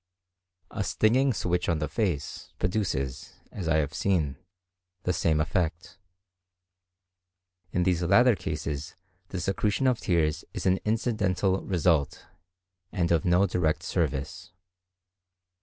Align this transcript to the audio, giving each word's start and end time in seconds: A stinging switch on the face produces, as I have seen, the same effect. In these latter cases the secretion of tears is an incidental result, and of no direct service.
A 0.71 0.83
stinging 0.83 1.31
switch 1.31 1.69
on 1.69 1.77
the 1.77 1.87
face 1.87 2.53
produces, 2.57 3.35
as 3.51 3.67
I 3.67 3.75
have 3.77 3.93
seen, 3.93 4.35
the 5.03 5.13
same 5.13 5.39
effect. 5.39 5.99
In 7.71 7.83
these 7.83 8.01
latter 8.01 8.35
cases 8.35 8.95
the 9.27 9.39
secretion 9.39 9.85
of 9.85 9.99
tears 9.99 10.43
is 10.55 10.65
an 10.65 10.79
incidental 10.85 11.61
result, 11.65 12.25
and 12.91 13.11
of 13.11 13.25
no 13.25 13.45
direct 13.45 13.83
service. 13.83 14.51